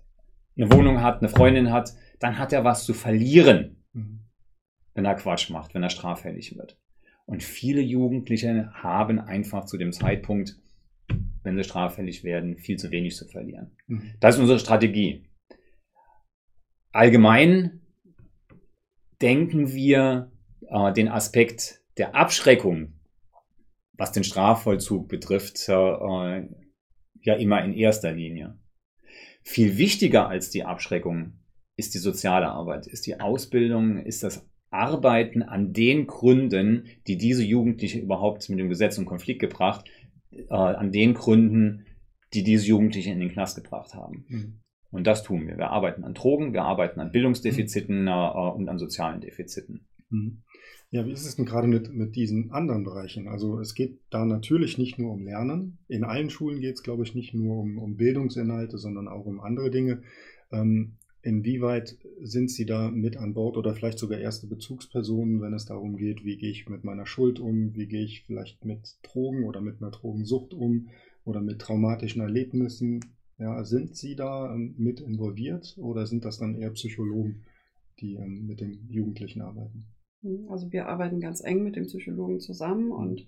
eine 0.56 0.72
Wohnung 0.72 1.02
hat, 1.02 1.18
eine 1.18 1.28
Freundin 1.28 1.72
hat, 1.72 1.92
dann 2.20 2.38
hat 2.38 2.52
er 2.52 2.64
was 2.64 2.84
zu 2.84 2.94
verlieren, 2.94 3.82
mhm. 3.92 4.20
wenn 4.94 5.04
er 5.04 5.14
Quatsch 5.14 5.50
macht, 5.50 5.74
wenn 5.74 5.82
er 5.82 5.90
straffällig 5.90 6.56
wird. 6.56 6.76
Und 7.26 7.42
viele 7.42 7.80
Jugendliche 7.80 8.70
haben 8.74 9.18
einfach 9.18 9.64
zu 9.64 9.76
dem 9.76 9.92
Zeitpunkt, 9.92 10.56
wenn 11.42 11.56
sie 11.56 11.64
straffällig 11.64 12.22
werden, 12.22 12.58
viel 12.58 12.76
zu 12.76 12.90
wenig 12.90 13.16
zu 13.16 13.26
verlieren. 13.26 13.72
Mhm. 13.86 14.14
Das 14.20 14.36
ist 14.36 14.40
unsere 14.40 14.58
Strategie. 14.58 15.27
Allgemein 16.92 17.80
denken 19.20 19.72
wir 19.72 20.30
äh, 20.68 20.92
den 20.92 21.08
Aspekt 21.08 21.82
der 21.96 22.14
Abschreckung, 22.14 22.94
was 23.92 24.12
den 24.12 24.24
Strafvollzug 24.24 25.08
betrifft, 25.08 25.68
äh, 25.68 26.48
ja 27.22 27.34
immer 27.34 27.64
in 27.64 27.74
erster 27.74 28.12
Linie. 28.12 28.58
Viel 29.42 29.78
wichtiger 29.78 30.28
als 30.28 30.50
die 30.50 30.64
Abschreckung 30.64 31.40
ist 31.76 31.94
die 31.94 31.98
soziale 31.98 32.48
Arbeit, 32.48 32.86
ist 32.86 33.06
die 33.06 33.20
Ausbildung, 33.20 33.98
ist 33.98 34.22
das 34.22 34.46
Arbeiten 34.70 35.42
an 35.42 35.72
den 35.72 36.06
Gründen, 36.06 36.86
die 37.06 37.16
diese 37.16 37.42
Jugendliche 37.42 37.98
überhaupt 37.98 38.48
mit 38.48 38.58
dem 38.58 38.68
Gesetz 38.68 38.98
in 38.98 39.06
Konflikt 39.06 39.40
gebracht, 39.40 39.88
äh, 40.30 40.54
an 40.54 40.92
den 40.92 41.14
Gründen, 41.14 41.86
die 42.34 42.42
diese 42.42 42.66
Jugendliche 42.66 43.10
in 43.10 43.20
den 43.20 43.32
Knast 43.32 43.56
gebracht 43.56 43.94
haben. 43.94 44.24
Mhm. 44.28 44.60
Und 44.90 45.06
das 45.06 45.22
tun 45.22 45.46
wir. 45.46 45.58
Wir 45.58 45.70
arbeiten 45.70 46.04
an 46.04 46.14
Drogen, 46.14 46.52
wir 46.52 46.62
arbeiten 46.62 47.00
an 47.00 47.12
Bildungsdefiziten 47.12 48.02
mhm. 48.02 48.08
äh, 48.08 48.50
und 48.50 48.68
an 48.68 48.78
sozialen 48.78 49.20
Defiziten. 49.20 49.86
Mhm. 50.10 50.42
Ja, 50.90 51.04
wie 51.04 51.12
ist 51.12 51.26
es 51.26 51.36
denn 51.36 51.44
gerade 51.44 51.68
mit, 51.68 51.92
mit 51.92 52.16
diesen 52.16 52.50
anderen 52.50 52.82
Bereichen? 52.82 53.28
Also 53.28 53.60
es 53.60 53.74
geht 53.74 53.98
da 54.08 54.24
natürlich 54.24 54.78
nicht 54.78 54.98
nur 54.98 55.12
um 55.12 55.22
Lernen. 55.22 55.78
In 55.86 56.02
allen 56.02 56.30
Schulen 56.30 56.60
geht 56.60 56.76
es, 56.76 56.82
glaube 56.82 57.02
ich, 57.02 57.14
nicht 57.14 57.34
nur 57.34 57.58
um, 57.58 57.76
um 57.76 57.96
Bildungsinhalte, 57.96 58.78
sondern 58.78 59.06
auch 59.06 59.26
um 59.26 59.40
andere 59.40 59.70
Dinge. 59.70 60.00
Ähm, 60.50 60.96
inwieweit 61.20 61.98
sind 62.22 62.50
Sie 62.50 62.64
da 62.64 62.90
mit 62.90 63.18
an 63.18 63.34
Bord 63.34 63.58
oder 63.58 63.74
vielleicht 63.74 63.98
sogar 63.98 64.18
erste 64.18 64.46
Bezugspersonen, 64.46 65.42
wenn 65.42 65.52
es 65.52 65.66
darum 65.66 65.98
geht, 65.98 66.24
wie 66.24 66.38
gehe 66.38 66.50
ich 66.50 66.70
mit 66.70 66.84
meiner 66.84 67.04
Schuld 67.04 67.38
um, 67.38 67.74
wie 67.74 67.86
gehe 67.86 68.04
ich 68.04 68.24
vielleicht 68.24 68.64
mit 68.64 68.96
Drogen 69.02 69.44
oder 69.44 69.60
mit 69.60 69.82
einer 69.82 69.90
Drogensucht 69.90 70.54
um 70.54 70.88
oder 71.24 71.42
mit 71.42 71.58
traumatischen 71.58 72.22
Erlebnissen? 72.22 73.00
Ja, 73.38 73.64
sind 73.64 73.96
Sie 73.96 74.16
da 74.16 74.52
ähm, 74.52 74.74
mit 74.78 75.00
involviert 75.00 75.76
oder 75.78 76.06
sind 76.06 76.24
das 76.24 76.38
dann 76.38 76.56
eher 76.56 76.70
Psychologen, 76.70 77.44
die 78.00 78.14
ähm, 78.14 78.46
mit 78.46 78.60
den 78.60 78.88
Jugendlichen 78.90 79.42
arbeiten? 79.42 79.84
Hm, 80.22 80.48
also 80.50 80.72
wir 80.72 80.88
arbeiten 80.88 81.20
ganz 81.20 81.42
eng 81.44 81.62
mit 81.62 81.76
dem 81.76 81.84
Psychologen 81.86 82.40
zusammen 82.40 82.90
und 82.90 83.26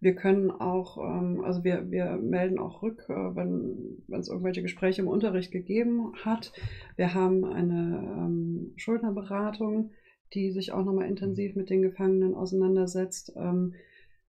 wir 0.00 0.16
können 0.16 0.50
auch, 0.50 0.98
ähm, 0.98 1.44
also 1.44 1.62
wir, 1.62 1.92
wir 1.92 2.16
melden 2.16 2.58
auch 2.58 2.82
rück, 2.82 3.08
wenn, 3.08 4.02
wenn 4.08 4.20
es 4.20 4.28
irgendwelche 4.28 4.62
Gespräche 4.62 5.00
im 5.00 5.08
Unterricht 5.08 5.52
gegeben 5.52 6.12
hat. 6.24 6.52
Wir 6.96 7.14
haben 7.14 7.44
eine 7.44 8.72
Schuldnerberatung, 8.74 9.92
die 10.34 10.50
sich 10.50 10.72
auch 10.72 10.84
nochmal 10.84 11.08
intensiv 11.08 11.54
mit 11.54 11.70
den 11.70 11.82
Gefangenen 11.82 12.34
auseinandersetzt. 12.34 13.32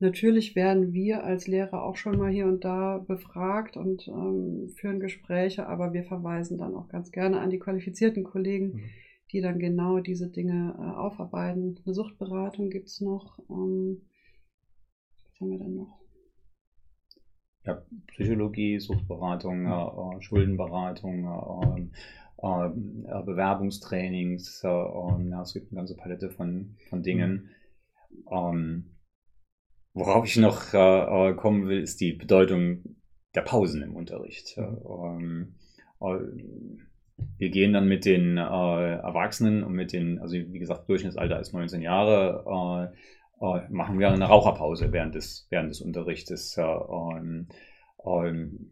Natürlich 0.02 0.56
werden 0.56 0.94
wir 0.94 1.24
als 1.24 1.46
Lehrer 1.46 1.84
auch 1.84 1.96
schon 1.96 2.18
mal 2.18 2.32
hier 2.32 2.48
und 2.48 2.66
da 2.66 2.98
befragt 2.98 3.78
und 3.78 4.08
ähm, 4.08 4.68
führen 4.76 5.00
Gespräche, 5.00 5.68
aber 5.68 5.94
wir 5.94 6.04
verweisen 6.04 6.58
dann 6.58 6.74
auch 6.74 6.90
ganz 6.90 7.12
gerne 7.12 7.40
an 7.40 7.52
die 7.52 7.60
qualifizierten 7.60 8.24
Kollegen, 8.24 8.74
mhm. 8.74 8.84
die 9.32 9.42
dann 9.42 9.60
genau 9.60 10.00
diese 10.00 10.28
Dinge 10.28 10.74
äh, 10.76 10.82
aufarbeiten. 10.82 11.78
Eine 11.86 11.94
Suchtberatung 11.94 12.72
gibt 12.72 12.88
es 12.88 13.00
noch. 13.00 13.38
Ähm, 13.48 14.02
was 15.24 15.40
haben 15.40 15.52
wir 15.52 15.60
denn 15.60 15.76
noch? 15.76 16.00
Ja, 17.64 17.86
Psychologie, 18.08 18.80
Suchtberatung, 18.80 19.66
mhm. 19.66 20.18
äh, 20.18 20.22
Schuldenberatung, 20.24 21.90
äh, 22.42 22.66
äh, 22.66 23.24
Bewerbungstrainings, 23.24 24.64
äh, 24.64 24.68
ja, 24.68 25.44
es 25.44 25.54
gibt 25.54 25.72
eine 25.72 25.78
ganze 25.78 25.96
Palette 25.96 26.32
von, 26.32 26.76
von 26.90 27.04
Dingen. 27.04 27.52
Mhm. 28.10 28.26
Ähm, 28.32 28.86
Worauf 29.94 30.26
ich 30.26 30.38
noch 30.38 30.74
äh, 30.74 31.34
kommen 31.34 31.68
will, 31.68 31.82
ist 31.82 32.00
die 32.00 32.14
Bedeutung 32.14 32.96
der 33.36 33.42
Pausen 33.42 33.82
im 33.82 33.96
Unterricht. 33.96 34.58
Ähm, 34.58 35.56
äh, 36.02 36.18
wir 37.38 37.50
gehen 37.50 37.74
dann 37.74 37.88
mit 37.88 38.06
den 38.06 38.38
äh, 38.38 38.42
Erwachsenen 38.42 39.64
und 39.64 39.74
mit 39.74 39.94
den, 39.94 40.20
also 40.20 40.36
wie 40.36 40.60
gesagt, 40.60 40.90
Durchschnittsalter 40.90 41.40
ist 41.40 41.54
19 41.54 41.82
Jahre, 41.82 42.92
äh, 43.42 43.46
äh, 43.46 43.62
machen 43.70 44.00
wir 44.00 44.10
eine 44.10 44.26
Raucherpause 44.26 44.92
während 44.92 45.16
des, 45.16 45.48
während 45.50 45.70
des 45.70 45.82
Unterrichtes. 45.82 46.58
Äh, 46.58 46.62
ähm, 46.64 47.48
ähm, 48.06 48.72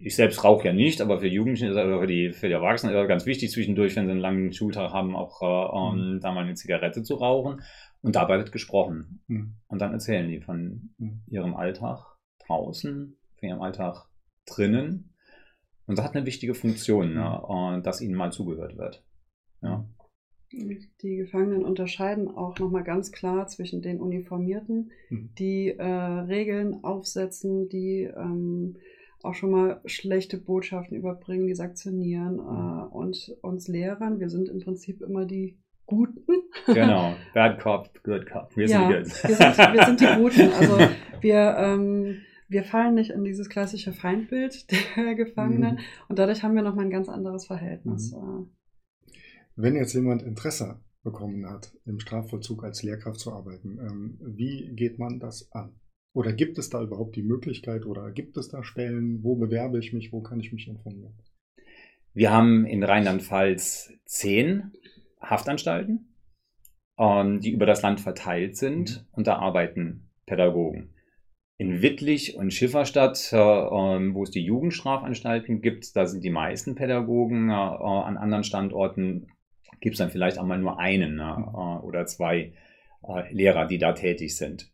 ich 0.00 0.16
selbst 0.16 0.42
rauche 0.42 0.66
ja 0.66 0.72
nicht, 0.72 1.00
aber 1.00 1.20
für 1.20 1.28
Jugendliche 1.28 1.70
oder 1.70 2.00
für 2.00 2.06
die, 2.06 2.32
für 2.32 2.48
die 2.48 2.54
Erwachsenen 2.54 2.94
ist 2.94 3.00
es 3.00 3.08
ganz 3.08 3.24
wichtig, 3.24 3.52
zwischendurch, 3.52 3.94
wenn 3.94 4.06
sie 4.06 4.10
einen 4.10 4.20
langen 4.20 4.52
Schultag 4.52 4.92
haben, 4.92 5.14
auch 5.14 5.40
äh, 5.42 5.96
mhm. 5.96 6.20
da 6.20 6.32
mal 6.32 6.42
eine 6.44 6.54
Zigarette 6.54 7.02
zu 7.02 7.14
rauchen. 7.14 7.62
Und 8.02 8.16
dabei 8.16 8.38
wird 8.38 8.52
gesprochen. 8.52 9.22
Mhm. 9.28 9.54
Und 9.68 9.80
dann 9.80 9.92
erzählen 9.92 10.28
die 10.28 10.40
von 10.40 10.90
mhm. 10.98 11.22
ihrem 11.26 11.54
Alltag 11.54 12.18
draußen, 12.46 13.16
von 13.38 13.48
ihrem 13.48 13.62
Alltag 13.62 14.08
drinnen. 14.44 15.14
Und 15.86 15.98
das 15.98 16.04
hat 16.04 16.16
eine 16.16 16.26
wichtige 16.26 16.54
Funktion, 16.54 17.14
ne? 17.14 17.80
dass 17.82 18.00
ihnen 18.00 18.14
mal 18.14 18.32
zugehört 18.32 18.76
wird. 18.76 19.04
Ja. 19.62 19.88
Die 20.52 21.16
Gefangenen 21.16 21.64
unterscheiden 21.64 22.28
auch 22.28 22.58
nochmal 22.58 22.84
ganz 22.84 23.10
klar 23.10 23.46
zwischen 23.46 23.80
den 23.80 24.00
Uniformierten, 24.00 24.90
mhm. 25.08 25.30
die 25.38 25.70
äh, 25.70 25.82
Regeln 25.82 26.84
aufsetzen, 26.84 27.68
die 27.70 28.02
ähm, 28.02 28.76
auch 29.22 29.34
schon 29.34 29.50
mal 29.50 29.80
schlechte 29.86 30.38
Botschaften 30.38 30.96
überbringen, 30.96 31.46
die 31.46 31.54
sanktionieren 31.54 32.34
mhm. 32.34 32.40
äh, 32.40 32.94
und 32.94 33.34
uns 33.40 33.68
Lehrern. 33.68 34.20
Wir 34.20 34.28
sind 34.28 34.48
im 34.48 34.60
Prinzip 34.60 35.00
immer 35.00 35.24
die 35.24 35.58
Guten. 35.92 36.32
Genau, 36.66 37.14
Bad 37.34 37.60
Cop, 37.60 38.02
Good 38.02 38.26
Cop. 38.26 38.56
Wir 38.56 38.66
sind, 38.66 38.80
ja, 38.80 38.88
wir, 38.88 39.04
sind, 39.04 39.28
wir 39.30 39.84
sind 39.84 40.00
die 40.00 40.06
Guten. 40.16 40.52
Also 40.52 40.78
wir, 41.20 41.56
ähm, 41.58 42.22
wir 42.48 42.64
fallen 42.64 42.94
nicht 42.94 43.10
in 43.10 43.24
dieses 43.24 43.50
klassische 43.50 43.92
Feindbild 43.92 44.66
der 44.96 45.14
Gefangenen 45.14 45.74
mhm. 45.74 45.80
und 46.08 46.18
dadurch 46.18 46.42
haben 46.42 46.54
wir 46.54 46.62
nochmal 46.62 46.86
ein 46.86 46.90
ganz 46.90 47.10
anderes 47.10 47.46
Verhältnis. 47.46 48.12
Mhm. 48.12 48.50
Wenn 49.54 49.76
jetzt 49.76 49.92
jemand 49.92 50.22
Interesse 50.22 50.80
bekommen 51.02 51.46
hat, 51.46 51.74
im 51.84 52.00
Strafvollzug 52.00 52.64
als 52.64 52.82
Lehrkraft 52.82 53.20
zu 53.20 53.32
arbeiten, 53.32 53.78
ähm, 53.78 54.18
wie 54.22 54.72
geht 54.74 54.98
man 54.98 55.20
das 55.20 55.52
an? 55.52 55.74
Oder 56.14 56.32
gibt 56.32 56.56
es 56.56 56.70
da 56.70 56.82
überhaupt 56.82 57.16
die 57.16 57.22
Möglichkeit 57.22 57.84
oder 57.84 58.10
gibt 58.12 58.38
es 58.38 58.48
da 58.48 58.64
Stellen, 58.64 59.22
wo 59.22 59.36
bewerbe 59.36 59.78
ich 59.78 59.92
mich, 59.92 60.10
wo 60.10 60.22
kann 60.22 60.40
ich 60.40 60.52
mich 60.52 60.68
informieren? 60.68 61.18
Wir 62.14 62.30
haben 62.30 62.64
in 62.64 62.82
Rheinland-Pfalz 62.82 63.92
zehn 64.04 64.72
Haftanstalten, 65.22 66.14
ähm, 66.98 67.40
die 67.40 67.50
über 67.50 67.66
das 67.66 67.82
Land 67.82 68.00
verteilt 68.00 68.56
sind 68.56 69.00
mhm. 69.00 69.06
und 69.12 69.26
da 69.26 69.36
arbeiten 69.36 70.10
Pädagogen. 70.26 70.94
In 71.58 71.80
Wittlich 71.82 72.36
und 72.36 72.52
Schifferstadt, 72.52 73.32
äh, 73.32 73.36
ähm, 73.36 74.14
wo 74.14 74.24
es 74.24 74.30
die 74.30 74.44
Jugendstrafanstalten 74.44 75.60
gibt, 75.60 75.94
da 75.94 76.06
sind 76.06 76.24
die 76.24 76.30
meisten 76.30 76.74
Pädagogen. 76.74 77.50
Äh, 77.50 77.52
an 77.52 78.16
anderen 78.16 78.44
Standorten 78.44 79.28
gibt 79.80 79.94
es 79.94 79.98
dann 79.98 80.10
vielleicht 80.10 80.38
auch 80.38 80.46
mal 80.46 80.58
nur 80.58 80.78
einen 80.78 81.18
äh, 81.18 81.36
mhm. 81.36 81.84
oder 81.84 82.06
zwei 82.06 82.52
äh, 83.06 83.32
Lehrer, 83.32 83.66
die 83.66 83.78
da 83.78 83.92
tätig 83.92 84.36
sind. 84.36 84.72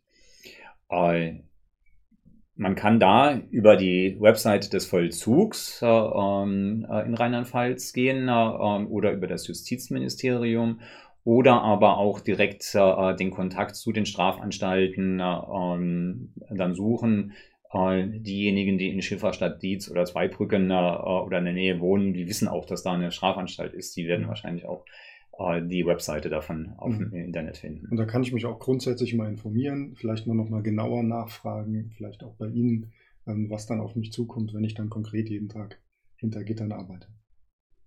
Äh, 2.59 2.61
man 2.61 2.75
kann 2.75 2.99
da 2.99 3.39
über 3.51 3.75
die 3.75 4.17
Website 4.19 4.73
des 4.73 4.85
Vollzugs 4.85 5.81
äh, 5.81 5.85
ähm, 5.85 6.85
äh, 6.89 7.05
in 7.05 7.13
Rheinland-Pfalz 7.13 7.93
gehen 7.93 8.27
äh, 8.27 8.31
ähm, 8.31 8.87
oder 8.87 9.11
über 9.11 9.27
das 9.27 9.47
Justizministerium 9.47 10.81
oder 11.23 11.61
aber 11.61 11.97
auch 11.97 12.19
direkt 12.19 12.75
äh, 12.75 13.15
den 13.15 13.31
Kontakt 13.31 13.75
zu 13.75 13.91
den 13.91 14.05
Strafanstalten 14.05 15.19
äh, 15.19 15.23
ähm, 15.23 16.33
dann 16.49 16.73
suchen. 16.73 17.33
äh, 17.71 18.07
diejenigen, 18.07 18.77
die 18.77 18.89
in 18.89 19.01
Schifferstadt 19.01 19.61
Dietz 19.61 19.89
oder 19.89 20.05
Zweibrücken 20.05 20.71
äh, 20.71 20.73
oder 20.73 21.39
in 21.39 21.45
der 21.45 21.53
Nähe 21.53 21.79
wohnen, 21.79 22.13
die 22.13 22.27
wissen 22.27 22.47
auch, 22.47 22.65
dass 22.65 22.83
da 22.83 22.93
eine 22.93 23.11
Strafanstalt 23.11 23.73
ist. 23.73 23.95
Die 23.95 24.07
werden 24.07 24.27
wahrscheinlich 24.27 24.65
auch 24.65 24.85
äh, 24.85 25.08
die 25.61 25.85
Webseite 25.85 26.29
davon 26.29 26.73
auf 26.77 26.93
mhm. 26.93 27.11
dem 27.11 27.13
Internet 27.13 27.57
finden. 27.57 27.87
Und 27.87 27.97
da 27.97 28.05
kann 28.05 28.23
ich 28.23 28.33
mich 28.33 28.45
auch 28.45 28.59
grundsätzlich 28.59 29.13
mal 29.13 29.29
informieren, 29.29 29.95
vielleicht 29.95 30.27
mal 30.27 30.33
nochmal 30.33 30.63
genauer 30.63 31.03
nachfragen, 31.03 31.91
vielleicht 31.95 32.23
auch 32.23 32.33
bei 32.35 32.47
Ihnen, 32.47 32.91
ähm, 33.25 33.49
was 33.49 33.65
dann 33.65 33.79
auf 33.79 33.95
mich 33.95 34.11
zukommt, 34.11 34.53
wenn 34.53 34.63
ich 34.63 34.73
dann 34.73 34.89
konkret 34.89 35.29
jeden 35.29 35.47
Tag 35.47 35.79
hinter 36.17 36.43
Gittern 36.43 36.73
arbeite. 36.73 37.07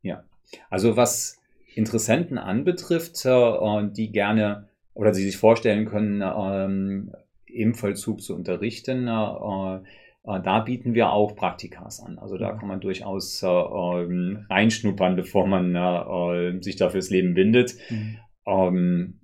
Ja, 0.01 0.25
also 0.71 0.97
was 0.97 1.41
Interessenten 1.75 2.39
anbetrifft, 2.39 3.25
äh, 3.27 3.89
die 3.91 4.11
gerne 4.13 4.69
oder 4.95 5.13
die 5.13 5.23
sich 5.23 5.37
vorstellen 5.37 5.87
können, 5.87 6.23
ähm, 6.23 7.13
im 7.47 7.75
Vollzug 7.75 8.23
zu 8.23 8.35
unterrichten, 8.35 9.09
äh, 9.09 9.11
äh, 9.11 9.81
da 10.25 10.61
bieten 10.61 10.95
wir 10.95 11.11
auch 11.11 11.35
Praktikas 11.35 12.01
an. 12.01 12.19
Also 12.19 12.39
da 12.39 12.53
mhm. 12.53 12.59
kann 12.59 12.69
man 12.69 12.81
durchaus 12.81 13.43
ähm, 13.43 14.47
reinschnuppern, 14.49 15.17
bevor 15.17 15.47
man 15.47 16.63
sich 16.63 16.77
da 16.77 16.91
fürs 16.91 17.11
Leben 17.11 17.35
bindet. 17.35 17.75
Mhm. 17.91 18.19
Ähm, 18.47 19.21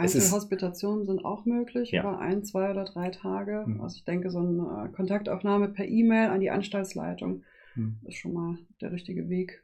Einzelhospitationen 0.00 1.04
sind 1.04 1.24
auch 1.24 1.44
möglich 1.44 1.90
ja. 1.90 2.00
über 2.00 2.18
ein, 2.18 2.42
zwei 2.42 2.70
oder 2.70 2.84
drei 2.84 3.10
Tage. 3.10 3.64
Mhm. 3.66 3.80
Also 3.80 3.96
ich 3.96 4.04
denke, 4.04 4.30
so 4.30 4.38
eine 4.38 4.90
Kontaktaufnahme 4.92 5.68
per 5.68 5.86
E-Mail 5.86 6.30
an 6.30 6.40
die 6.40 6.50
Anstaltsleitung 6.50 7.44
mhm. 7.74 8.00
ist 8.04 8.16
schon 8.16 8.32
mal 8.32 8.58
der 8.80 8.92
richtige 8.92 9.28
Weg. 9.28 9.62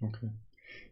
Okay. 0.00 0.30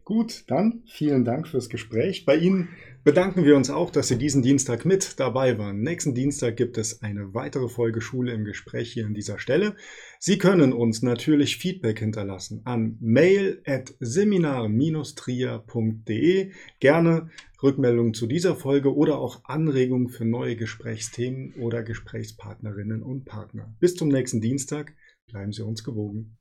Gut, 0.07 0.45
dann 0.47 0.83
vielen 0.85 1.25
Dank 1.25 1.49
fürs 1.49 1.67
Gespräch. 1.67 2.23
Bei 2.23 2.37
Ihnen 2.37 2.69
bedanken 3.03 3.43
wir 3.43 3.57
uns 3.57 3.69
auch, 3.69 3.91
dass 3.91 4.07
Sie 4.07 4.17
diesen 4.17 4.41
Dienstag 4.41 4.85
mit 4.85 5.19
dabei 5.19 5.57
waren. 5.57 5.81
Nächsten 5.81 6.15
Dienstag 6.15 6.55
gibt 6.55 6.77
es 6.77 7.01
eine 7.01 7.33
weitere 7.33 7.67
Folge 7.67 7.99
Schule 7.99 8.31
im 8.31 8.45
Gespräch 8.45 8.93
hier 8.93 9.05
an 9.05 9.13
dieser 9.13 9.37
Stelle. 9.37 9.75
Sie 10.17 10.37
können 10.37 10.71
uns 10.71 11.01
natürlich 11.01 11.57
Feedback 11.57 11.99
hinterlassen 11.99 12.61
an 12.63 12.97
mail 13.01 13.61
at 13.65 13.95
seminar-trier.de. 13.99 16.51
Gerne 16.79 17.29
Rückmeldungen 17.61 18.13
zu 18.13 18.27
dieser 18.27 18.55
Folge 18.55 18.95
oder 18.95 19.19
auch 19.19 19.43
Anregungen 19.43 20.07
für 20.07 20.23
neue 20.23 20.55
Gesprächsthemen 20.55 21.53
oder 21.55 21.83
Gesprächspartnerinnen 21.83 23.03
und 23.03 23.25
Partner. 23.25 23.75
Bis 23.81 23.95
zum 23.95 24.07
nächsten 24.07 24.39
Dienstag. 24.39 24.93
Bleiben 25.27 25.51
Sie 25.51 25.65
uns 25.65 25.83
gewogen. 25.83 26.37